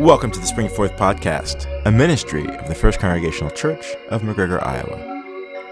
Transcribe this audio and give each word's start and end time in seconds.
Welcome 0.00 0.30
to 0.30 0.40
the 0.40 0.46
Spring 0.46 0.70
Forth 0.70 0.96
Podcast, 0.96 1.66
a 1.84 1.92
ministry 1.92 2.46
of 2.56 2.68
the 2.68 2.74
First 2.74 3.00
Congregational 3.00 3.50
Church 3.50 3.94
of 4.08 4.22
McGregor, 4.22 4.66
Iowa. 4.66 5.22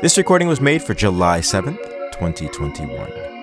This 0.03 0.19
recording 0.19 0.49
was 0.49 0.61
made 0.61 0.83
for 0.83 0.93
July 0.93 1.39
7th, 1.39 1.83
2021. 2.13 3.38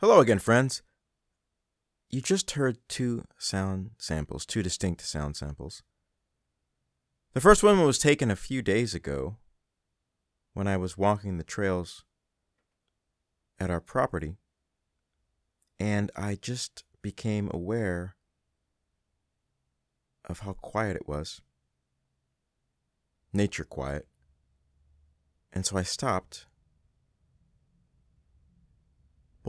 Hello 0.00 0.18
again, 0.20 0.38
friends. 0.38 0.80
You 2.08 2.22
just 2.22 2.52
heard 2.52 2.78
two 2.88 3.24
sound 3.36 3.90
samples, 3.98 4.46
two 4.46 4.62
distinct 4.62 5.02
sound 5.02 5.36
samples. 5.36 5.82
The 7.34 7.40
first 7.42 7.62
one 7.62 7.78
was 7.84 7.98
taken 7.98 8.30
a 8.30 8.34
few 8.34 8.62
days 8.62 8.94
ago 8.94 9.36
when 10.54 10.66
I 10.66 10.78
was 10.78 10.96
walking 10.96 11.36
the 11.36 11.44
trails 11.44 12.06
at 13.58 13.70
our 13.70 13.82
property, 13.82 14.38
and 15.78 16.10
I 16.16 16.38
just 16.40 16.84
became 17.02 17.50
aware 17.52 18.16
of 20.24 20.40
how 20.40 20.54
quiet 20.54 20.96
it 20.96 21.06
was. 21.06 21.42
Nature 23.34 23.64
quiet. 23.64 24.08
And 25.52 25.66
so 25.66 25.76
I 25.76 25.82
stopped 25.82 26.46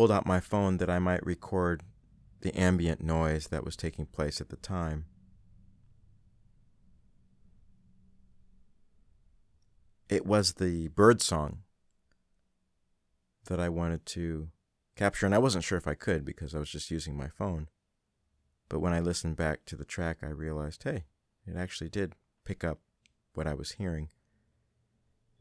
pulled 0.01 0.11
out 0.11 0.25
my 0.25 0.39
phone 0.39 0.77
that 0.77 0.89
I 0.89 0.97
might 0.97 1.23
record 1.23 1.83
the 2.41 2.59
ambient 2.59 3.03
noise 3.03 3.49
that 3.49 3.63
was 3.63 3.75
taking 3.75 4.07
place 4.07 4.41
at 4.41 4.49
the 4.49 4.55
time. 4.55 5.05
It 10.09 10.25
was 10.25 10.53
the 10.53 10.87
bird 10.87 11.21
song 11.21 11.59
that 13.45 13.59
I 13.59 13.69
wanted 13.69 14.07
to 14.07 14.47
capture, 14.95 15.27
and 15.27 15.35
I 15.35 15.37
wasn't 15.37 15.63
sure 15.63 15.77
if 15.77 15.87
I 15.87 15.93
could 15.93 16.25
because 16.25 16.55
I 16.55 16.57
was 16.57 16.71
just 16.71 16.89
using 16.89 17.15
my 17.15 17.27
phone. 17.27 17.67
But 18.69 18.79
when 18.79 18.93
I 18.93 19.01
listened 19.01 19.35
back 19.35 19.65
to 19.65 19.75
the 19.75 19.85
track, 19.85 20.23
I 20.23 20.29
realized 20.29 20.81
hey, 20.81 21.03
it 21.45 21.55
actually 21.55 21.91
did 21.91 22.15
pick 22.43 22.63
up 22.63 22.79
what 23.35 23.45
I 23.45 23.53
was 23.53 23.73
hearing. 23.73 24.09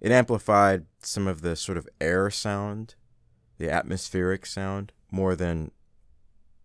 It 0.02 0.12
amplified 0.12 0.84
some 1.02 1.26
of 1.26 1.40
the 1.40 1.56
sort 1.56 1.78
of 1.78 1.88
air 1.98 2.28
sound 2.28 2.96
the 3.60 3.70
atmospheric 3.70 4.46
sound 4.46 4.90
more 5.12 5.36
than 5.36 5.70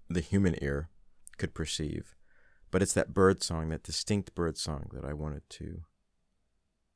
the 0.09 0.21
human 0.21 0.55
ear 0.61 0.87
could 1.37 1.53
perceive. 1.53 2.15
But 2.71 2.81
it's 2.81 2.93
that 2.93 3.13
bird 3.13 3.43
song, 3.43 3.67
that 3.67 3.83
distinct 3.83 4.33
bird 4.33 4.57
song 4.57 4.89
that 4.93 5.03
I 5.03 5.11
wanted 5.11 5.41
to 5.49 5.81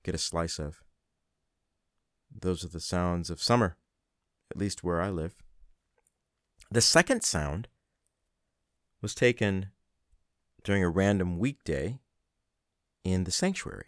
get 0.04 0.16
a 0.16 0.18
slice 0.18 0.58
of. 0.58 0.82
Those 2.34 2.64
are 2.64 2.70
the 2.70 2.80
sounds 2.80 3.30
of 3.30 3.44
summer, 3.44 3.76
at 4.50 4.58
least 4.58 4.86
where 4.86 5.02
I 5.02 5.10
live. 5.10 5.36
The 6.72 6.80
second 6.80 7.26
sound 7.26 7.68
was 9.02 9.14
taken 9.14 9.68
during 10.64 10.82
a 10.82 10.90
random 10.90 11.38
weekday 11.38 12.00
in 13.04 13.26
the 13.26 13.32
sanctuary. 13.32 13.88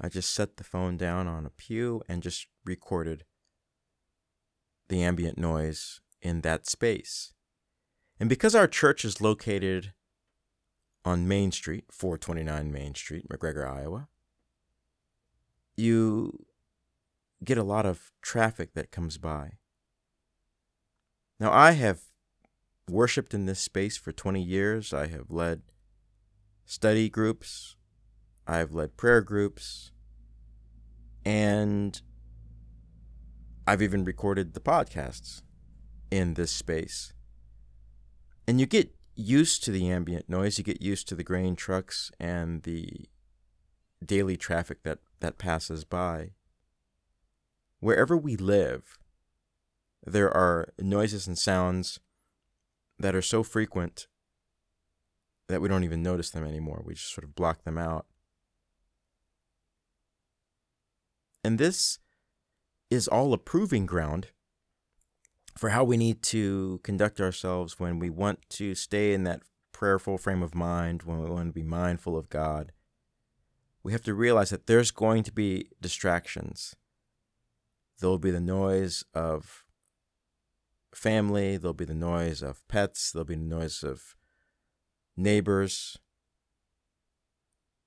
I 0.00 0.08
just 0.08 0.32
set 0.32 0.56
the 0.56 0.64
phone 0.64 0.96
down 0.96 1.26
on 1.28 1.44
a 1.44 1.50
pew 1.50 2.00
and 2.08 2.22
just 2.22 2.46
recorded 2.64 3.24
the 4.88 5.02
ambient 5.02 5.38
noise 5.38 6.00
in 6.22 6.40
that 6.42 6.66
space. 6.66 7.32
And 8.18 8.28
because 8.28 8.54
our 8.54 8.66
church 8.66 9.04
is 9.04 9.20
located 9.20 9.92
on 11.04 11.28
Main 11.28 11.52
Street, 11.52 11.84
429 11.90 12.72
Main 12.72 12.94
Street, 12.94 13.28
McGregor, 13.28 13.70
Iowa, 13.70 14.08
you 15.76 16.46
get 17.44 17.58
a 17.58 17.62
lot 17.62 17.86
of 17.86 18.10
traffic 18.22 18.74
that 18.74 18.90
comes 18.90 19.18
by. 19.18 19.52
Now, 21.38 21.52
I 21.52 21.72
have 21.72 22.00
worshiped 22.88 23.34
in 23.34 23.46
this 23.46 23.60
space 23.60 23.96
for 23.96 24.12
20 24.12 24.42
years. 24.42 24.94
I 24.94 25.06
have 25.08 25.30
led 25.30 25.62
study 26.64 27.08
groups, 27.08 27.76
I've 28.46 28.72
led 28.72 28.96
prayer 28.96 29.20
groups, 29.20 29.92
and 31.24 32.00
I've 33.66 33.82
even 33.82 34.04
recorded 34.04 34.54
the 34.54 34.60
podcasts 34.60 35.42
in 36.10 36.34
this 36.34 36.52
space. 36.52 37.12
And 38.46 38.60
you 38.60 38.66
get 38.66 38.94
used 39.16 39.64
to 39.64 39.72
the 39.72 39.90
ambient 39.90 40.28
noise, 40.28 40.58
you 40.58 40.64
get 40.64 40.80
used 40.80 41.08
to 41.08 41.14
the 41.14 41.24
grain 41.24 41.56
trucks 41.56 42.12
and 42.20 42.62
the 42.62 43.06
daily 44.04 44.36
traffic 44.36 44.82
that, 44.84 44.98
that 45.20 45.38
passes 45.38 45.84
by. 45.84 46.30
Wherever 47.80 48.16
we 48.16 48.36
live, 48.36 48.98
there 50.04 50.30
are 50.34 50.72
noises 50.78 51.26
and 51.26 51.36
sounds 51.36 51.98
that 52.98 53.14
are 53.14 53.22
so 53.22 53.42
frequent 53.42 54.06
that 55.48 55.60
we 55.60 55.68
don't 55.68 55.84
even 55.84 56.02
notice 56.02 56.30
them 56.30 56.46
anymore. 56.46 56.82
We 56.84 56.94
just 56.94 57.12
sort 57.12 57.24
of 57.24 57.34
block 57.34 57.64
them 57.64 57.78
out. 57.78 58.06
And 61.42 61.58
this 61.58 61.98
is 62.90 63.08
all 63.08 63.32
a 63.32 63.38
proving 63.38 63.86
ground 63.86 64.28
for 65.56 65.70
how 65.70 65.84
we 65.84 65.96
need 65.96 66.22
to 66.22 66.80
conduct 66.82 67.20
ourselves 67.20 67.80
when 67.80 67.98
we 67.98 68.10
want 68.10 68.48
to 68.50 68.74
stay 68.74 69.12
in 69.12 69.24
that 69.24 69.42
prayerful 69.72 70.18
frame 70.18 70.42
of 70.42 70.54
mind, 70.54 71.02
when 71.02 71.20
we 71.20 71.30
want 71.30 71.48
to 71.48 71.52
be 71.52 71.62
mindful 71.62 72.16
of 72.16 72.28
God. 72.28 72.72
We 73.82 73.92
have 73.92 74.02
to 74.02 74.14
realize 74.14 74.50
that 74.50 74.66
there's 74.66 74.90
going 74.90 75.22
to 75.24 75.32
be 75.32 75.68
distractions. 75.80 76.76
There 78.00 78.08
will 78.08 78.18
be 78.18 78.30
the 78.30 78.40
noise 78.40 79.04
of 79.14 79.64
family, 80.94 81.56
there'll 81.56 81.74
be 81.74 81.84
the 81.84 81.94
noise 81.94 82.42
of 82.42 82.66
pets, 82.68 83.12
there'll 83.12 83.24
be 83.24 83.36
the 83.36 83.42
noise 83.42 83.82
of 83.82 84.16
neighbors, 85.16 85.98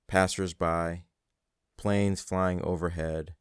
passersby, 0.08 1.04
planes 1.76 2.20
flying 2.20 2.62
overhead. 2.62 3.34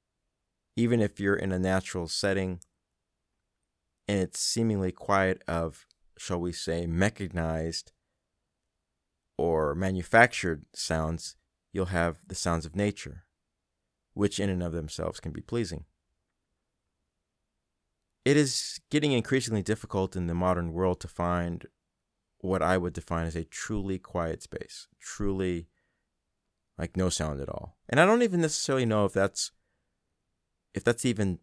Even 0.80 1.02
if 1.02 1.20
you're 1.20 1.36
in 1.36 1.52
a 1.52 1.60
natural 1.60 2.08
setting 2.08 2.62
and 4.08 4.18
it's 4.18 4.40
seemingly 4.40 4.94
quiet 4.94 5.44
of, 5.46 5.86
shall 6.18 6.40
we 6.40 6.54
say, 6.54 6.88
mechanized 6.88 7.92
or 9.38 9.76
manufactured 9.76 10.64
sounds, 10.74 11.36
you'll 11.74 11.88
have 11.88 12.20
the 12.26 12.34
sounds 12.34 12.66
of 12.66 12.78
nature, 12.78 13.26
which 14.14 14.40
in 14.40 14.50
and 14.50 14.64
of 14.64 14.72
themselves 14.72 15.20
can 15.20 15.34
be 15.34 15.42
pleasing. 15.42 15.84
It 18.24 18.38
is 18.38 18.80
getting 18.90 19.12
increasingly 19.12 19.62
difficult 19.62 20.16
in 20.16 20.28
the 20.28 20.34
modern 20.34 20.72
world 20.72 21.02
to 21.02 21.10
find 21.10 21.66
what 22.38 22.62
I 22.62 22.78
would 22.78 22.94
define 22.94 23.26
as 23.26 23.36
a 23.36 23.44
truly 23.44 24.00
quiet 24.00 24.42
space, 24.42 24.88
truly 24.98 25.68
like 26.78 26.96
no 26.96 27.10
sound 27.10 27.42
at 27.42 27.50
all. 27.50 27.76
And 27.90 28.00
I 28.00 28.06
don't 28.06 28.22
even 28.22 28.40
necessarily 28.40 28.86
know 28.86 29.04
if 29.04 29.12
that's 29.12 29.52
if 30.74 30.84
that's 30.84 31.06
even 31.06 31.40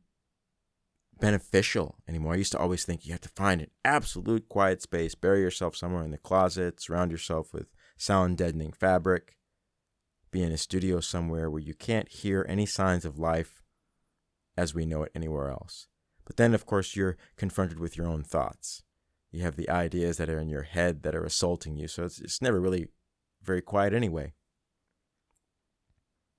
beneficial 1.18 1.96
anymore. 2.06 2.34
I 2.34 2.36
used 2.36 2.52
to 2.52 2.58
always 2.58 2.84
think 2.84 3.06
you 3.06 3.12
have 3.12 3.20
to 3.22 3.28
find 3.30 3.60
an 3.60 3.70
absolute 3.84 4.48
quiet 4.48 4.82
space, 4.82 5.14
bury 5.14 5.40
yourself 5.40 5.76
somewhere 5.76 6.04
in 6.04 6.10
the 6.10 6.18
closet, 6.18 6.80
surround 6.80 7.10
yourself 7.10 7.52
with 7.52 7.66
sound 7.96 8.36
deadening 8.36 8.72
fabric, 8.72 9.36
be 10.30 10.42
in 10.42 10.52
a 10.52 10.58
studio 10.58 11.00
somewhere 11.00 11.50
where 11.50 11.62
you 11.62 11.74
can't 11.74 12.08
hear 12.08 12.44
any 12.48 12.66
signs 12.66 13.04
of 13.04 13.18
life 13.18 13.62
as 14.56 14.74
we 14.74 14.86
know 14.86 15.02
it 15.02 15.12
anywhere 15.14 15.50
else. 15.50 15.88
But 16.24 16.36
then, 16.36 16.54
of 16.54 16.66
course, 16.66 16.96
you're 16.96 17.16
confronted 17.36 17.78
with 17.78 17.96
your 17.96 18.06
own 18.06 18.22
thoughts. 18.22 18.82
You 19.30 19.42
have 19.42 19.56
the 19.56 19.70
ideas 19.70 20.16
that 20.16 20.28
are 20.28 20.38
in 20.38 20.48
your 20.48 20.62
head 20.62 21.02
that 21.02 21.14
are 21.14 21.24
assaulting 21.24 21.76
you. 21.76 21.88
So 21.88 22.04
it's, 22.04 22.20
it's 22.20 22.42
never 22.42 22.60
really 22.60 22.88
very 23.42 23.62
quiet 23.62 23.94
anyway. 23.94 24.32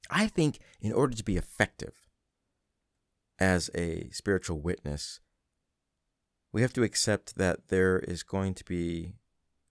I 0.10 0.28
think 0.28 0.60
in 0.82 0.94
order 0.94 1.16
to 1.16 1.24
be 1.24 1.38
effective 1.38 2.07
as 3.40 3.70
a 3.76 4.10
spiritual 4.12 4.60
witness, 4.60 5.20
we 6.52 6.62
have 6.62 6.74
to 6.74 6.84
accept 6.84 7.36
that 7.36 7.68
there 7.68 8.00
is 8.00 8.24
going 8.24 8.54
to 8.56 8.66
be 8.66 9.14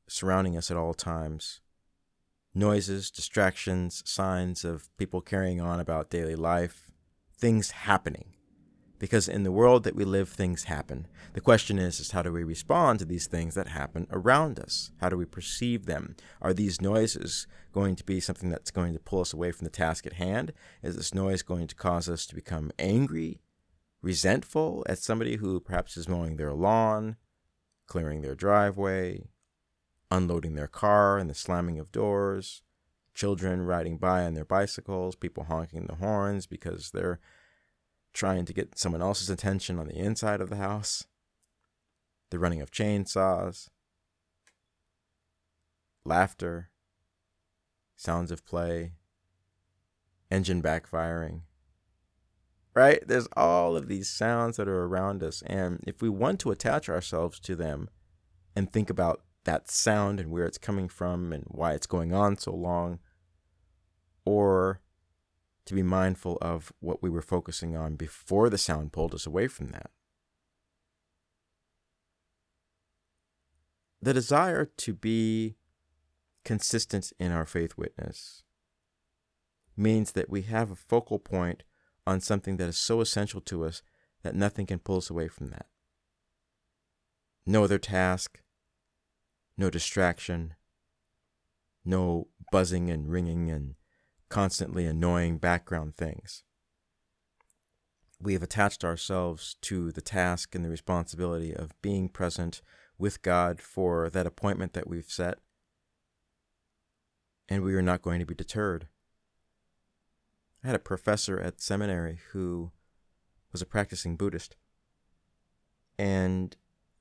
surrounding 0.08 0.56
us 0.56 0.70
at 0.70 0.76
all 0.76 0.94
times 0.94 1.60
noises, 2.54 3.10
distractions, 3.10 4.02
signs 4.06 4.64
of 4.64 4.88
people 4.96 5.20
carrying 5.20 5.60
on 5.60 5.78
about 5.78 6.08
daily 6.08 6.36
life, 6.36 6.90
things 7.36 7.70
happening 7.72 8.32
because 8.98 9.28
in 9.28 9.42
the 9.42 9.52
world 9.52 9.84
that 9.84 9.94
we 9.94 10.04
live, 10.04 10.28
things 10.28 10.64
happen. 10.64 11.06
The 11.34 11.40
question 11.40 11.78
is, 11.78 12.00
is 12.00 12.12
how 12.12 12.22
do 12.22 12.32
we 12.32 12.44
respond 12.44 12.98
to 12.98 13.04
these 13.04 13.26
things 13.26 13.54
that 13.54 13.68
happen 13.68 14.06
around 14.10 14.58
us? 14.58 14.90
How 15.00 15.08
do 15.08 15.16
we 15.16 15.24
perceive 15.24 15.86
them? 15.86 16.16
Are 16.40 16.54
these 16.54 16.80
noises 16.80 17.46
going 17.72 17.96
to 17.96 18.04
be 18.04 18.20
something 18.20 18.48
that's 18.48 18.70
going 18.70 18.94
to 18.94 18.98
pull 18.98 19.20
us 19.20 19.32
away 19.32 19.52
from 19.52 19.64
the 19.64 19.70
task 19.70 20.06
at 20.06 20.14
hand? 20.14 20.52
Is 20.82 20.96
this 20.96 21.14
noise 21.14 21.42
going 21.42 21.66
to 21.66 21.74
cause 21.74 22.08
us 22.08 22.26
to 22.26 22.34
become 22.34 22.72
angry, 22.78 23.40
resentful 24.06 24.84
at 24.88 25.00
somebody 25.00 25.34
who 25.34 25.58
perhaps 25.58 25.96
is 25.96 26.08
mowing 26.08 26.36
their 26.36 26.52
lawn, 26.52 27.16
clearing 27.88 28.22
their 28.22 28.36
driveway, 28.36 29.26
unloading 30.12 30.54
their 30.54 30.68
car 30.68 31.18
and 31.18 31.28
the 31.28 31.34
slamming 31.34 31.80
of 31.80 31.90
doors, 31.90 32.62
children 33.14 33.62
riding 33.62 33.98
by 33.98 34.24
on 34.24 34.34
their 34.34 34.44
bicycles, 34.44 35.16
people 35.16 35.42
honking 35.42 35.86
the 35.86 35.96
horns 35.96 36.46
because 36.46 36.92
they're 36.92 37.18
trying 38.12 38.44
to 38.44 38.52
get 38.52 38.78
someone 38.78 39.02
else's 39.02 39.28
attention 39.28 39.76
on 39.76 39.88
the 39.88 39.98
inside 39.98 40.40
of 40.40 40.50
the 40.50 40.56
house, 40.56 41.04
the 42.30 42.38
running 42.38 42.62
of 42.62 42.70
chainsaws, 42.70 43.70
laughter, 46.04 46.70
sounds 47.96 48.30
of 48.30 48.46
play, 48.46 48.92
engine 50.30 50.62
backfiring. 50.62 51.40
Right? 52.76 53.02
There's 53.08 53.26
all 53.34 53.75
of 53.75 53.88
these 53.88 54.06
sounds 54.06 54.58
that 54.58 54.69
are 54.69 54.84
around 54.84 55.23
us. 55.23 55.43
And 55.46 55.82
if 55.87 56.02
we 56.02 56.11
want 56.11 56.38
to 56.40 56.50
attach 56.50 56.90
ourselves 56.90 57.40
to 57.40 57.56
them 57.56 57.88
and 58.55 58.70
think 58.70 58.90
about 58.90 59.23
that 59.44 59.70
sound 59.70 60.20
and 60.20 60.31
where 60.31 60.44
it's 60.44 60.58
coming 60.58 60.90
from 60.90 61.32
and 61.32 61.44
why 61.49 61.73
it's 61.73 61.87
going 61.87 62.12
on 62.12 62.37
so 62.37 62.55
long, 62.55 62.99
or 64.26 64.82
to 65.64 65.75
be 65.75 65.82
mindful 65.82 66.37
of 66.43 66.70
what 66.81 67.02
we 67.02 67.08
were 67.08 67.23
focusing 67.23 67.75
on 67.75 67.96
before 67.96 68.50
the 68.50 68.58
sound 68.58 68.93
pulled 68.93 69.14
us 69.14 69.26
away 69.26 69.49
from 69.49 69.69
that. 69.69 69.90
The 74.02 74.12
desire 74.12 74.67
to 74.67 74.93
be 74.93 75.56
consistent 76.44 77.12
in 77.19 77.32
our 77.32 77.46
faith 77.46 77.78
witness 77.78 78.43
means 79.76 80.12
that 80.12 80.28
we 80.28 80.43
have 80.43 80.70
a 80.70 80.76
focal 80.76 81.19
point 81.19 81.62
on 82.06 82.20
something 82.20 82.56
that 82.56 82.68
is 82.68 82.78
so 82.78 83.00
essential 83.00 83.40
to 83.42 83.64
us 83.64 83.82
that 84.22 84.34
nothing 84.34 84.66
can 84.66 84.78
pull 84.78 84.98
us 84.98 85.10
away 85.10 85.28
from 85.28 85.48
that. 85.50 85.66
No 87.46 87.64
other 87.64 87.78
task, 87.78 88.40
no 89.56 89.70
distraction, 89.70 90.54
no 91.84 92.28
buzzing 92.50 92.90
and 92.90 93.08
ringing 93.08 93.50
and 93.50 93.74
constantly 94.28 94.86
annoying 94.86 95.38
background 95.38 95.96
things. 95.96 96.42
We 98.20 98.32
have 98.32 98.42
attached 98.42 98.84
ourselves 98.84 99.56
to 99.62 99.92
the 99.92 100.00
task 100.00 100.54
and 100.54 100.64
the 100.64 100.70
responsibility 100.70 101.54
of 101.54 101.80
being 101.82 102.08
present 102.08 102.62
with 102.98 103.22
God 103.22 103.60
for 103.60 104.08
that 104.10 104.26
appointment 104.26 104.72
that 104.72 104.88
we've 104.88 105.10
set, 105.10 105.38
and 107.48 107.62
we 107.62 107.74
are 107.74 107.82
not 107.82 108.02
going 108.02 108.20
to 108.20 108.26
be 108.26 108.34
deterred. 108.34 108.88
I 110.66 110.70
had 110.70 110.74
a 110.76 110.80
professor 110.80 111.38
at 111.38 111.60
seminary 111.60 112.18
who 112.32 112.72
was 113.52 113.62
a 113.62 113.66
practicing 113.66 114.16
Buddhist, 114.16 114.56
and 115.96 116.56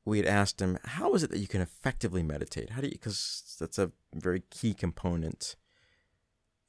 we 0.06 0.20
had 0.20 0.28
asked 0.28 0.62
him, 0.62 0.78
How 0.84 1.16
is 1.16 1.24
it 1.24 1.32
that 1.32 1.40
you 1.40 1.48
can 1.48 1.62
effectively 1.62 2.22
meditate? 2.22 2.70
How 2.70 2.82
do 2.82 2.88
you, 2.88 2.92
because 2.92 3.58
that's 3.60 3.80
a 3.80 3.92
very 4.14 4.44
key 4.52 4.76
component 4.76 5.56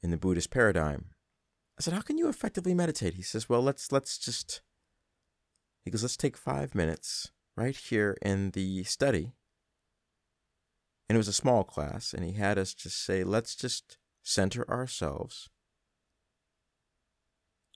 in 0.01 0.09
the 0.09 0.17
Buddhist 0.17 0.49
paradigm. 0.49 1.11
I 1.77 1.83
said, 1.83 1.93
"How 1.93 2.01
can 2.01 2.17
you 2.17 2.29
effectively 2.29 2.73
meditate?" 2.73 3.13
He 3.13 3.21
says, 3.21 3.47
"Well, 3.47 3.61
let's 3.61 3.91
let's 3.91 4.17
just." 4.17 4.61
He 5.85 5.91
goes, 5.91 6.01
"Let's 6.01 6.17
take 6.17 6.35
five 6.35 6.73
minutes 6.73 7.31
right 7.55 7.75
here 7.75 8.17
in 8.23 8.51
the 8.51 8.83
study." 8.85 9.33
And 11.07 11.15
it 11.15 11.19
was 11.19 11.27
a 11.27 11.33
small 11.33 11.63
class, 11.63 12.11
and 12.11 12.25
he 12.25 12.33
had 12.33 12.57
us 12.57 12.73
just 12.73 12.97
say, 12.97 13.23
"Let's 13.23 13.55
just 13.55 13.97
center 14.23 14.67
ourselves 14.67 15.49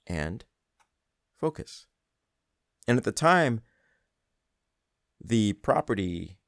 and 0.06 0.44
focus." 1.36 1.86
And 2.86 2.98
at 2.98 3.04
the 3.04 3.12
time, 3.12 3.60
the 5.22 5.52
property 5.54 6.38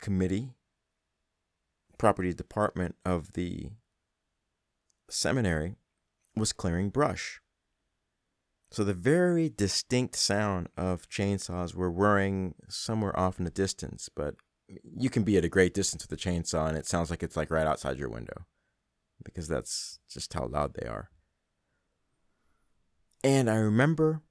committee, 0.00 0.54
property 1.98 2.32
department 2.32 2.96
of 3.04 3.32
the 3.32 3.70
seminary 5.08 5.76
was 6.36 6.52
clearing 6.52 6.90
brush. 6.90 7.40
So 8.70 8.84
the 8.84 8.94
very 8.94 9.50
distinct 9.50 10.16
sound 10.16 10.68
of 10.76 11.08
chainsaws 11.08 11.74
were 11.74 11.90
whirring 11.90 12.54
somewhere 12.68 13.18
off 13.18 13.38
in 13.38 13.44
the 13.44 13.50
distance, 13.50 14.08
but 14.14 14.36
you 14.82 15.10
can 15.10 15.24
be 15.24 15.36
at 15.36 15.44
a 15.44 15.50
great 15.50 15.74
distance 15.74 16.08
with 16.08 16.18
a 16.18 16.22
chainsaw 16.22 16.68
and 16.68 16.78
it 16.78 16.86
sounds 16.86 17.10
like 17.10 17.22
it's 17.22 17.36
like 17.36 17.50
right 17.50 17.66
outside 17.66 17.98
your 17.98 18.08
window 18.08 18.46
because 19.22 19.46
that's 19.46 19.98
just 20.08 20.32
how 20.32 20.46
loud 20.46 20.74
they 20.74 20.86
are. 20.86 21.10
And 23.24 23.48
I 23.48 23.56
remember 23.56 24.22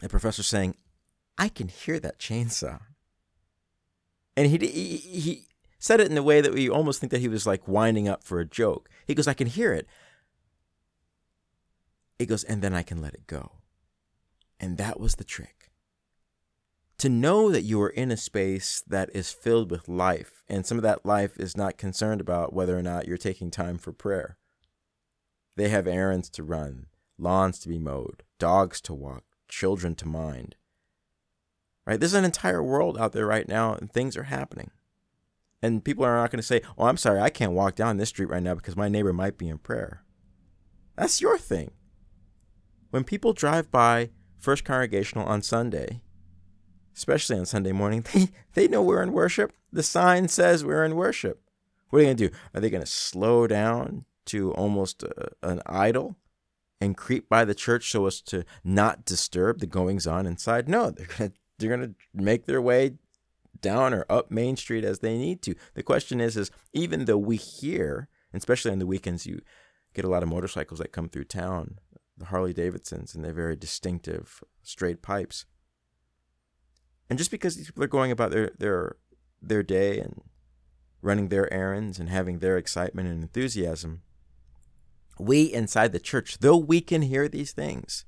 the 0.00 0.08
professor 0.08 0.42
saying, 0.42 0.76
I 1.38 1.48
can 1.48 1.68
hear 1.68 1.98
that 2.00 2.18
chainsaw. 2.18 2.80
And 4.36 4.46
he, 4.46 4.58
he, 4.58 4.96
he 4.96 5.46
said 5.78 6.00
it 6.00 6.10
in 6.10 6.18
a 6.18 6.22
way 6.22 6.40
that 6.40 6.52
we 6.52 6.68
almost 6.68 7.00
think 7.00 7.10
that 7.10 7.20
he 7.20 7.28
was 7.28 7.46
like 7.46 7.66
winding 7.66 8.08
up 8.08 8.22
for 8.22 8.40
a 8.40 8.46
joke. 8.46 8.88
He 9.06 9.14
goes, 9.14 9.26
I 9.26 9.34
can 9.34 9.46
hear 9.46 9.72
it. 9.72 9.86
He 12.18 12.26
goes, 12.26 12.44
and 12.44 12.60
then 12.60 12.74
I 12.74 12.82
can 12.82 13.00
let 13.00 13.14
it 13.14 13.26
go. 13.26 13.52
And 14.58 14.76
that 14.76 15.00
was 15.00 15.14
the 15.14 15.24
trick. 15.24 15.70
To 16.98 17.08
know 17.08 17.50
that 17.50 17.62
you 17.62 17.80
are 17.80 17.88
in 17.88 18.10
a 18.10 18.16
space 18.18 18.84
that 18.86 19.08
is 19.14 19.32
filled 19.32 19.70
with 19.70 19.88
life, 19.88 20.42
and 20.50 20.66
some 20.66 20.76
of 20.76 20.82
that 20.82 21.06
life 21.06 21.38
is 21.38 21.56
not 21.56 21.78
concerned 21.78 22.20
about 22.20 22.52
whether 22.52 22.78
or 22.78 22.82
not 22.82 23.08
you're 23.08 23.16
taking 23.16 23.50
time 23.50 23.78
for 23.78 23.90
prayer. 23.90 24.36
They 25.56 25.70
have 25.70 25.86
errands 25.86 26.28
to 26.30 26.42
run, 26.42 26.88
lawns 27.20 27.58
to 27.60 27.68
be 27.68 27.78
mowed, 27.78 28.22
dogs 28.38 28.80
to 28.82 28.94
walk, 28.94 29.24
children 29.48 29.94
to 29.96 30.08
mind. 30.08 30.56
Right? 31.86 31.98
There's 31.98 32.14
an 32.14 32.24
entire 32.24 32.62
world 32.62 32.98
out 32.98 33.12
there 33.12 33.26
right 33.26 33.48
now, 33.48 33.74
and 33.74 33.90
things 33.90 34.16
are 34.16 34.24
happening. 34.24 34.70
And 35.62 35.84
people 35.84 36.04
are 36.04 36.16
not 36.16 36.30
going 36.30 36.40
to 36.40 36.46
say, 36.46 36.62
oh, 36.78 36.86
I'm 36.86 36.96
sorry, 36.96 37.20
I 37.20 37.30
can't 37.30 37.52
walk 37.52 37.74
down 37.74 37.96
this 37.96 38.08
street 38.08 38.30
right 38.30 38.42
now 38.42 38.54
because 38.54 38.76
my 38.76 38.88
neighbor 38.88 39.12
might 39.12 39.36
be 39.36 39.48
in 39.48 39.58
prayer. 39.58 40.04
That's 40.96 41.20
your 41.20 41.38
thing. 41.38 41.72
When 42.90 43.04
people 43.04 43.32
drive 43.32 43.70
by 43.70 44.10
First 44.38 44.64
Congregational 44.64 45.26
on 45.26 45.42
Sunday 45.42 46.00
especially 46.96 47.38
on 47.38 47.46
Sunday 47.46 47.72
morning, 47.72 48.04
they, 48.12 48.28
they 48.54 48.68
know 48.68 48.82
we're 48.82 49.02
in 49.02 49.12
worship. 49.12 49.52
The 49.72 49.82
sign 49.82 50.28
says 50.28 50.64
we're 50.64 50.84
in 50.84 50.96
worship. 50.96 51.42
What 51.88 51.98
are 51.98 52.02
they 52.02 52.06
going 52.06 52.16
to 52.16 52.28
do? 52.28 52.36
Are 52.54 52.60
they 52.60 52.70
going 52.70 52.82
to 52.82 52.90
slow 52.90 53.46
down 53.46 54.04
to 54.26 54.52
almost 54.52 55.02
a, 55.02 55.30
an 55.42 55.62
idle 55.66 56.16
and 56.80 56.96
creep 56.96 57.28
by 57.28 57.44
the 57.44 57.54
church 57.54 57.90
so 57.90 58.06
as 58.06 58.20
to 58.22 58.44
not 58.64 59.04
disturb 59.04 59.60
the 59.60 59.66
goings 59.66 60.06
on 60.06 60.26
inside? 60.26 60.68
No, 60.68 60.90
they're 60.90 61.06
to 61.06 61.32
they're 61.58 61.76
to 61.76 61.94
make 62.14 62.46
their 62.46 62.62
way 62.62 62.94
down 63.60 63.92
or 63.92 64.06
up 64.08 64.30
Main 64.30 64.56
Street 64.56 64.84
as 64.84 65.00
they 65.00 65.18
need 65.18 65.42
to. 65.42 65.54
The 65.74 65.82
question 65.82 66.20
is 66.20 66.36
is 66.36 66.50
even 66.72 67.04
though 67.04 67.18
we 67.18 67.36
hear, 67.36 68.08
especially 68.32 68.70
on 68.70 68.78
the 68.78 68.86
weekends 68.86 69.26
you 69.26 69.40
get 69.94 70.04
a 70.04 70.08
lot 70.08 70.22
of 70.22 70.28
motorcycles 70.28 70.78
that 70.80 70.92
come 70.92 71.08
through 71.08 71.24
town, 71.24 71.78
the 72.16 72.26
Harley 72.26 72.52
Davidsons 72.52 73.14
and 73.14 73.24
their 73.24 73.32
very 73.32 73.56
distinctive 73.56 74.42
straight 74.62 75.02
pipes. 75.02 75.46
And 77.08 77.18
just 77.18 77.30
because 77.30 77.56
these 77.56 77.66
people 77.66 77.82
are 77.82 77.88
going 77.88 78.10
about 78.10 78.30
their 78.30 78.50
their 78.58 78.96
their 79.42 79.62
day 79.62 79.98
and 79.98 80.22
running 81.02 81.28
their 81.28 81.52
errands 81.52 81.98
and 81.98 82.08
having 82.08 82.38
their 82.38 82.56
excitement 82.56 83.08
and 83.08 83.22
enthusiasm, 83.22 84.02
we 85.20 85.52
inside 85.52 85.92
the 85.92 86.00
church, 86.00 86.38
though 86.38 86.56
we 86.56 86.80
can 86.80 87.02
hear 87.02 87.28
these 87.28 87.52
things, 87.52 88.04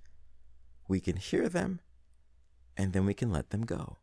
we 0.89 1.01
can 1.01 1.17
hear 1.17 1.49
them 1.49 1.81
and 2.77 2.93
then 2.93 3.07
we 3.07 3.15
can 3.15 3.31
let 3.33 3.51
them 3.51 3.63
go. 3.63 3.99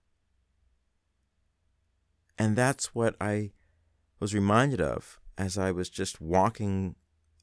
And 2.38 2.56
that's 2.56 2.96
what 2.96 3.16
I 3.20 3.52
was 4.20 4.34
reminded 4.34 4.80
of 4.80 5.20
as 5.38 5.58
I 5.58 5.72
was 5.72 5.90
just 5.90 6.22
walking 6.22 6.96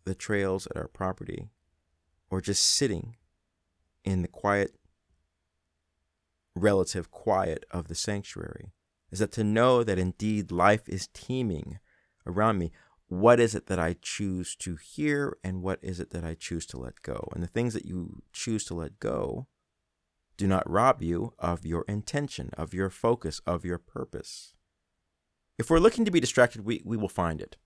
the 0.05 0.15
trails 0.15 0.67
at 0.69 0.77
our 0.77 0.89
property 0.89 1.51
or 2.31 2.41
just 2.41 2.65
sitting 2.65 3.17
in 4.05 4.23
the 4.23 4.29
quiet, 4.29 4.77
relative 6.55 7.11
quiet 7.11 7.65
of 7.71 7.89
the 7.89 7.95
sanctuary 7.95 8.73
is 9.11 9.19
that 9.19 9.33
to 9.33 9.45
know 9.45 9.85
that 9.85 9.99
indeed 9.99 10.51
life 10.51 10.89
is 10.89 11.09
teeming 11.13 11.79
around 12.27 12.59
me. 12.59 12.73
What 13.09 13.39
is 13.39 13.55
it 13.55 13.67
that 13.67 13.79
I 13.79 13.97
choose 14.03 14.57
to 14.57 14.77
hear 14.77 15.39
and 15.45 15.63
what 15.63 15.79
is 15.81 16.01
it 16.01 16.11
that 16.11 16.25
I 16.25 16.35
choose 16.35 16.67
to 16.67 16.79
let 16.79 17.03
go? 17.03 17.29
And 17.33 17.43
the 17.43 17.49
things 17.49 17.73
that 17.75 17.87
you 17.87 18.23
choose 18.33 18.65
to 18.65 18.75
let 18.75 18.99
go 18.99 19.47
do 20.37 20.47
not 20.47 20.69
rob 20.69 21.03
you 21.03 21.33
of 21.39 21.65
your 21.65 21.85
intention, 21.89 22.51
of 22.57 22.75
your 22.75 22.91
focus, 22.91 23.41
of 23.47 23.65
your 23.65 23.79
purpose. 23.79 24.55
If 25.57 25.71
we're 25.71 25.79
looking 25.79 26.05
to 26.05 26.11
be 26.11 26.21
distracted, 26.21 26.67
we, 26.67 26.83
we 26.85 26.97
will 26.97 27.09
find 27.09 27.41
it. 27.41 27.57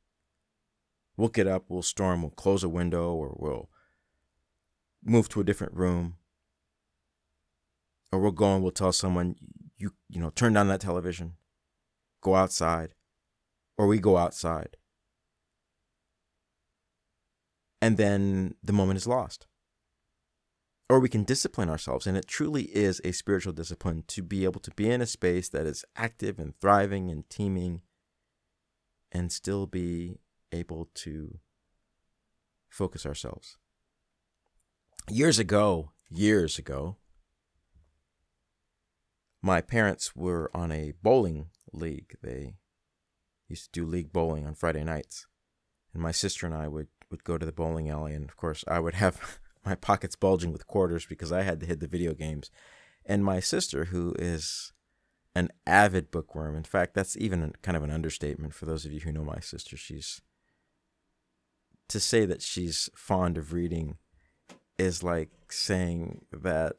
We'll 1.17 1.29
get 1.29 1.47
up, 1.47 1.65
we'll 1.69 1.83
storm, 1.83 2.23
we'll 2.23 2.31
close 2.31 2.63
a 2.63 2.69
window, 2.69 3.13
or 3.13 3.35
we'll 3.39 3.69
move 5.03 5.29
to 5.31 5.41
a 5.41 5.45
different 5.45 5.75
room. 5.75 6.17
Or 8.13 8.21
we'll 8.21 8.31
go 8.31 8.55
and 8.55 8.63
we'll 8.63 8.73
tell 8.73 8.93
someone, 8.93 9.37
you, 9.77 9.95
you 10.09 10.21
know, 10.21 10.31
turn 10.31 10.53
down 10.53 10.69
that 10.69 10.81
television, 10.81 11.35
go 12.21 12.37
outside, 12.37 12.95
or 13.77 13.87
we 13.87 13.99
go 13.99 14.17
outside. 14.17 14.77
And 17.81 17.97
then 17.97 18.55
the 18.63 18.73
moment 18.73 18.99
is 18.99 19.07
lost 19.07 19.47
or 20.91 20.99
we 20.99 21.09
can 21.09 21.23
discipline 21.23 21.71
ourselves. 21.71 22.05
And 22.05 22.17
it 22.17 22.27
truly 22.27 22.65
is 22.65 23.01
a 23.05 23.13
spiritual 23.13 23.53
discipline 23.53 24.03
to 24.09 24.23
be 24.23 24.43
able 24.43 24.61
to 24.63 24.73
be 24.73 24.91
in 24.91 25.01
a 25.01 25.07
space 25.07 25.49
that 25.51 25.65
is 25.65 25.85
active 25.95 26.41
and 26.41 26.59
thriving 26.61 27.13
and 27.13 27.31
teeming 27.31 27.83
and 29.13 29.31
still 29.31 29.67
be 29.67 30.19
able 30.51 30.89
to 30.95 31.39
focus 32.69 33.07
ourselves. 33.07 33.57
Years 35.09 35.39
ago, 35.39 35.93
years 36.11 36.59
ago, 36.59 36.97
my 39.41 39.61
parents 39.61 40.17
were 40.17 40.51
on 40.53 40.73
a 40.73 40.95
bowling 41.05 41.51
league. 41.73 42.17
They 42.21 42.57
used 43.49 43.73
to 43.73 43.81
do 43.81 43.87
league 43.87 44.13
bowling 44.13 44.45
on 44.45 44.55
Friday 44.55 44.83
nights. 44.83 45.29
And 45.95 46.03
my 46.03 46.11
sister 46.11 46.47
and 46.47 46.55
I 46.55 46.67
would, 46.67 46.89
would 47.11 47.25
go 47.25 47.39
to 47.39 47.47
the 47.47 47.53
bowling 47.53 47.89
alley. 47.89 48.15
And 48.15 48.29
of 48.29 48.37
course, 48.37 48.65
I 48.69 48.81
would 48.81 48.95
have 48.95 49.39
my 49.65 49.75
pockets 49.75 50.17
bulging 50.17 50.53
with 50.53 50.67
quarters 50.67 51.07
because 51.07 51.33
I 51.33 51.43
had 51.43 51.61
to 51.61 51.67
hit 51.67 51.81
the 51.81 51.87
video 51.87 52.15
games. 52.15 52.51
And 53.05 53.25
my 53.25 53.41
sister, 53.41 53.87
who 53.87 54.15
is 54.19 54.73
an 55.35 55.51
avid 55.67 56.11
bookworm, 56.11 56.57
in 56.57 56.65
fact, 56.65 56.95
that's 56.95 57.17
even 57.17 57.53
kind 57.63 57.77
of 57.77 57.83
an 57.83 57.91
understatement 57.91 58.55
for 58.55 58.67
those 58.67 58.85
of 58.85 58.93
you 58.93 59.01
who 59.01 59.13
know 59.13 59.25
my 59.25 59.41
sister. 59.41 59.77
She's 59.77 60.21
to 61.89 61.99
say 61.99 62.25
that 62.25 62.41
she's 62.41 62.89
fond 62.95 63.37
of 63.37 63.53
reading 63.53 63.97
is 64.79 65.03
like 65.03 65.31
saying 65.49 66.25
that 66.33 66.77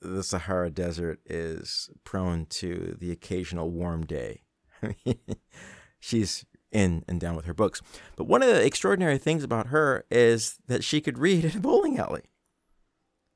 the 0.00 0.22
Sahara 0.22 0.70
Desert 0.70 1.20
is 1.26 1.90
prone 2.02 2.46
to 2.46 2.96
the 2.98 3.10
occasional 3.10 3.70
warm 3.70 4.06
day. 4.06 4.42
she's 6.00 6.44
in 6.72 7.04
and 7.08 7.20
down 7.20 7.36
with 7.36 7.46
her 7.46 7.54
books. 7.54 7.80
But 8.16 8.24
one 8.24 8.42
of 8.42 8.48
the 8.48 8.64
extraordinary 8.64 9.18
things 9.18 9.44
about 9.44 9.68
her 9.68 10.04
is 10.10 10.58
that 10.66 10.84
she 10.84 11.00
could 11.00 11.18
read 11.18 11.44
in 11.44 11.56
a 11.56 11.60
bowling 11.60 11.98
alley. 11.98 12.22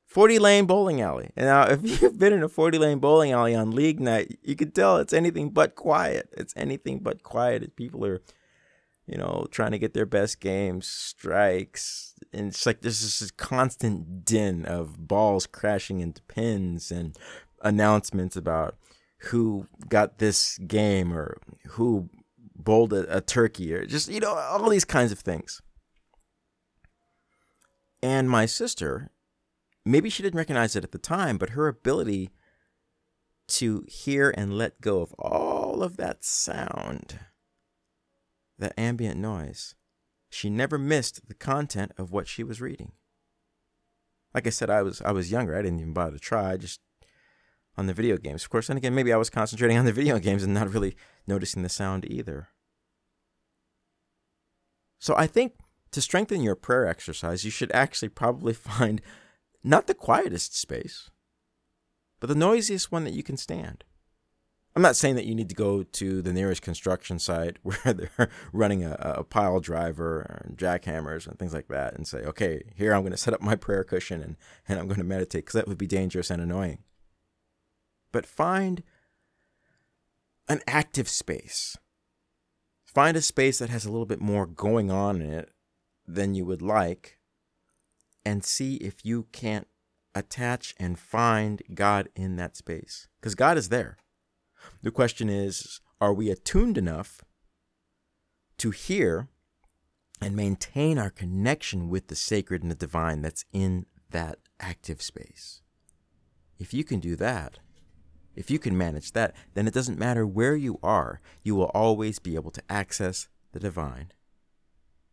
40 0.07 0.37
lane 0.37 0.65
bowling 0.67 1.01
alley. 1.01 1.31
And 1.35 1.47
now, 1.47 1.63
if 1.63 2.01
you've 2.01 2.19
been 2.19 2.33
in 2.33 2.43
a 2.43 2.49
40 2.49 2.77
lane 2.77 2.99
bowling 2.99 3.31
alley 3.31 3.55
on 3.55 3.71
league 3.71 3.99
night, 3.99 4.37
you 4.43 4.55
could 4.55 4.75
tell 4.75 4.97
it's 4.97 5.13
anything 5.13 5.49
but 5.49 5.73
quiet. 5.73 6.29
It's 6.33 6.53
anything 6.55 6.99
but 6.99 7.23
quiet. 7.23 7.75
People 7.75 8.05
are, 8.05 8.21
you 9.07 9.17
know, 9.17 9.47
trying 9.49 9.71
to 9.71 9.79
get 9.79 9.95
their 9.95 10.05
best 10.05 10.39
games, 10.39 10.85
strikes. 10.85 12.13
And 12.31 12.49
it's 12.49 12.67
like 12.67 12.81
there's 12.81 13.01
this 13.01 13.31
constant 13.31 14.23
din 14.23 14.65
of 14.65 15.07
balls 15.07 15.47
crashing 15.47 15.99
into 15.99 16.21
pins 16.23 16.91
and 16.91 17.17
announcements 17.63 18.35
about 18.35 18.75
who 19.29 19.67
got 19.89 20.19
this 20.19 20.59
game 20.59 21.11
or 21.11 21.37
who 21.69 22.09
bowled 22.63 22.93
a, 22.93 23.17
a 23.17 23.21
turkey 23.21 23.73
or 23.73 23.85
just, 23.85 24.09
you 24.09 24.19
know, 24.19 24.33
all 24.33 24.69
these 24.69 24.85
kinds 24.85 25.11
of 25.11 25.19
things. 25.19 25.61
And 28.01 28.29
my 28.29 28.45
sister, 28.45 29.11
maybe 29.85 30.09
she 30.09 30.23
didn't 30.23 30.37
recognize 30.37 30.75
it 30.75 30.83
at 30.83 30.91
the 30.91 30.97
time, 30.97 31.37
but 31.37 31.51
her 31.51 31.67
ability 31.67 32.31
to 33.47 33.85
hear 33.87 34.33
and 34.35 34.57
let 34.57 34.81
go 34.81 35.01
of 35.01 35.13
all 35.13 35.83
of 35.83 35.97
that 35.97 36.23
sound, 36.23 37.19
that 38.57 38.73
ambient 38.77 39.19
noise, 39.19 39.75
she 40.29 40.49
never 40.49 40.77
missed 40.77 41.27
the 41.27 41.33
content 41.33 41.91
of 41.97 42.11
what 42.11 42.27
she 42.27 42.43
was 42.43 42.61
reading. 42.61 42.93
Like 44.33 44.47
I 44.47 44.49
said, 44.49 44.69
I 44.69 44.81
was 44.81 45.01
I 45.01 45.11
was 45.11 45.31
younger. 45.31 45.55
I 45.55 45.61
didn't 45.61 45.79
even 45.79 45.93
bother 45.93 46.13
to 46.13 46.19
try. 46.19 46.53
I 46.53 46.57
just 46.57 46.79
on 47.77 47.87
the 47.87 47.93
video 47.93 48.17
games. 48.17 48.43
Of 48.43 48.49
course, 48.49 48.69
and 48.69 48.77
again, 48.77 48.95
maybe 48.95 49.11
I 49.11 49.17
was 49.17 49.29
concentrating 49.29 49.77
on 49.77 49.85
the 49.85 49.91
video 49.91 50.19
games 50.19 50.43
and 50.43 50.53
not 50.53 50.73
really 50.73 50.95
noticing 51.27 51.63
the 51.63 51.69
sound 51.69 52.05
either. 52.05 52.49
So 54.99 55.15
I 55.17 55.27
think 55.27 55.53
to 55.91 56.01
strengthen 56.01 56.41
your 56.41 56.55
prayer 56.55 56.87
exercise, 56.87 57.43
you 57.43 57.51
should 57.51 57.71
actually 57.71 58.09
probably 58.09 58.53
find 58.53 59.01
not 59.63 59.87
the 59.87 59.93
quietest 59.93 60.57
space, 60.57 61.09
but 62.19 62.27
the 62.27 62.35
noisiest 62.35 62.91
one 62.91 63.03
that 63.05 63.13
you 63.13 63.23
can 63.23 63.37
stand. 63.37 63.83
I'm 64.75 64.81
not 64.81 64.95
saying 64.95 65.15
that 65.15 65.25
you 65.25 65.35
need 65.35 65.49
to 65.49 65.55
go 65.55 65.83
to 65.83 66.21
the 66.23 66.33
nearest 66.33 66.63
construction 66.63 67.19
site 67.19 67.57
where 67.63 67.93
they're 67.93 68.29
running 68.51 68.83
a, 68.83 68.97
a 68.99 69.23
pile 69.23 69.59
driver 69.59 70.41
and 70.43 70.57
jackhammers 70.57 71.27
and 71.27 71.37
things 71.37 71.53
like 71.53 71.67
that 71.67 71.93
and 71.93 72.07
say, 72.07 72.19
okay, 72.19 72.63
here 72.75 72.93
I'm 72.93 73.01
going 73.01 73.11
to 73.11 73.17
set 73.17 73.33
up 73.33 73.41
my 73.41 73.55
prayer 73.55 73.83
cushion 73.83 74.21
and, 74.21 74.35
and 74.67 74.79
I'm 74.79 74.87
going 74.87 74.99
to 74.99 75.03
meditate 75.03 75.45
because 75.45 75.53
that 75.53 75.67
would 75.67 75.77
be 75.77 75.87
dangerous 75.87 76.31
and 76.31 76.41
annoying 76.41 76.79
but 78.13 78.25
find 78.25 78.83
an 80.47 80.61
active 80.65 81.09
space. 81.09 81.75
Find 82.85 83.17
a 83.17 83.21
space 83.21 83.59
that 83.59 83.69
has 83.69 83.83
a 83.83 83.91
little 83.91 84.05
bit 84.05 84.21
more 84.21 84.45
going 84.45 84.89
on 84.89 85.21
in 85.21 85.33
it 85.33 85.49
than 86.07 86.35
you 86.35 86.45
would 86.45 86.61
like, 86.61 87.17
and 88.25 88.45
see 88.45 88.75
if 88.75 89.03
you 89.03 89.27
can't 89.33 89.67
attach 90.15 90.75
and 90.79 90.99
find 90.99 91.61
God 91.73 92.07
in 92.15 92.35
that 92.35 92.55
space. 92.55 93.07
Because 93.19 93.35
God 93.35 93.57
is 93.57 93.69
there. 93.69 93.97
The 94.81 94.91
question 94.91 95.27
is 95.27 95.81
are 95.99 96.13
we 96.13 96.29
attuned 96.29 96.77
enough 96.77 97.23
to 98.59 98.69
hear 98.69 99.27
and 100.21 100.35
maintain 100.35 100.99
our 100.99 101.09
connection 101.09 101.89
with 101.89 102.07
the 102.07 102.15
sacred 102.15 102.61
and 102.61 102.69
the 102.69 102.75
divine 102.75 103.21
that's 103.21 103.45
in 103.51 103.87
that 104.11 104.37
active 104.59 105.01
space? 105.01 105.61
If 106.59 106.73
you 106.73 106.83
can 106.83 106.99
do 106.99 107.15
that, 107.15 107.59
if 108.35 108.49
you 108.49 108.59
can 108.59 108.77
manage 108.77 109.11
that, 109.11 109.35
then 109.53 109.67
it 109.67 109.73
doesn't 109.73 109.99
matter 109.99 110.25
where 110.25 110.55
you 110.55 110.79
are, 110.81 111.21
you 111.43 111.55
will 111.55 111.71
always 111.73 112.19
be 112.19 112.35
able 112.35 112.51
to 112.51 112.63
access 112.69 113.27
the 113.51 113.59
divine. 113.59 114.11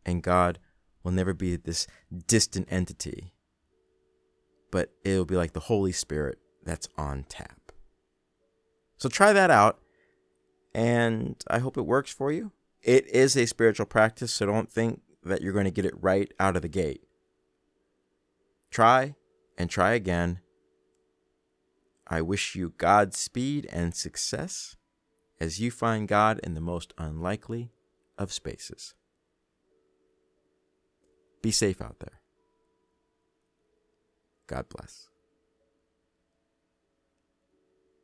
And 0.04 0.22
God 0.22 0.58
will 1.02 1.12
never 1.12 1.34
be 1.34 1.56
this 1.56 1.86
distant 2.26 2.68
entity, 2.70 3.32
but 4.70 4.92
it'll 5.04 5.24
be 5.24 5.36
like 5.36 5.52
the 5.52 5.60
Holy 5.60 5.92
Spirit 5.92 6.38
that's 6.64 6.88
on 6.96 7.24
tap. 7.28 7.72
So 8.96 9.08
try 9.08 9.32
that 9.32 9.50
out, 9.50 9.80
and 10.74 11.42
I 11.48 11.58
hope 11.58 11.76
it 11.76 11.86
works 11.86 12.12
for 12.12 12.30
you. 12.32 12.52
It 12.82 13.06
is 13.08 13.36
a 13.36 13.46
spiritual 13.46 13.86
practice, 13.86 14.32
so 14.32 14.46
don't 14.46 14.70
think 14.70 15.00
that 15.22 15.42
you're 15.42 15.52
going 15.52 15.64
to 15.66 15.70
get 15.70 15.84
it 15.84 15.94
right 16.02 16.32
out 16.38 16.56
of 16.56 16.62
the 16.62 16.68
gate. 16.68 17.02
Try 18.70 19.14
and 19.58 19.68
try 19.68 19.92
again 19.92 20.40
I 22.12 22.20
wish 22.22 22.56
you 22.56 22.74
Godspeed 22.76 23.68
and 23.72 23.94
success 23.94 24.76
as 25.38 25.60
you 25.60 25.70
find 25.70 26.08
God 26.08 26.40
in 26.42 26.54
the 26.54 26.60
most 26.60 26.92
unlikely 26.98 27.70
of 28.18 28.32
spaces. 28.32 28.94
Be 31.40 31.52
safe 31.52 31.80
out 31.80 32.00
there. 32.00 32.20
God 34.48 34.68
bless. 34.68 35.09